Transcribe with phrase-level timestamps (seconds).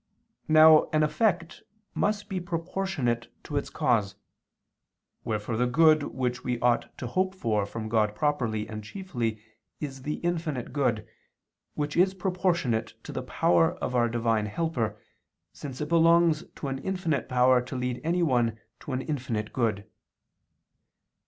[0.47, 1.61] Now an effect
[1.93, 4.15] must be proportionate to its cause.
[5.23, 9.43] Wherefore the good which we ought to hope for from God properly and chiefly
[9.79, 11.07] is the infinite good,
[11.75, 14.99] which is proportionate to the power of our divine helper,
[15.53, 19.87] since it belongs to an infinite power to lead anyone to an infinite good.